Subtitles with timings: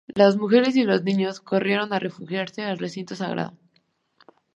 [0.15, 3.55] Las mujeres y los niños corrieron a refugiarse al recinto sagrado.